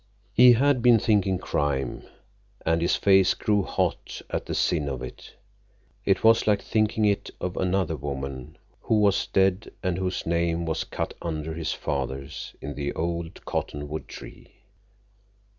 He 0.33 0.53
had 0.53 0.81
been 0.81 0.97
thinking 0.97 1.37
crime, 1.37 2.01
and 2.65 2.81
his 2.81 2.95
face 2.95 3.35
grew 3.35 3.61
hot 3.61 4.19
at 4.31 4.47
the 4.47 4.55
sin 4.55 4.89
of 4.89 5.03
it. 5.03 5.35
It 6.05 6.23
was 6.23 6.47
like 6.47 6.59
thinking 6.63 7.05
it 7.05 7.29
of 7.39 7.55
another 7.55 7.95
woman, 7.95 8.57
who 8.79 8.95
was 8.99 9.27
dead, 9.27 9.71
and 9.83 9.99
whose 9.99 10.25
name 10.25 10.65
was 10.65 10.85
cut 10.85 11.13
under 11.21 11.53
his 11.53 11.71
father's 11.73 12.55
in 12.61 12.73
the 12.73 12.93
old 12.93 13.45
cottonwood 13.45 14.07
tree. 14.07 14.51